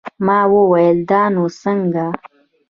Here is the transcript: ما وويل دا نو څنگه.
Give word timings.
ما 0.25 0.39
وويل 0.53 0.97
دا 1.09 1.21
نو 1.33 1.43
څنگه. 1.61 2.05